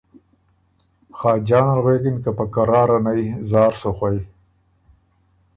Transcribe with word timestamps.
خاجان 1.17 1.65
ال 1.73 1.79
غوېکِن 1.83 2.15
که 2.23 2.31
په 2.37 2.43
قراره 2.53 2.97
نئ 3.05 3.21
زار 3.49 3.73
سُو 3.81 3.89
خوئ 3.97 4.17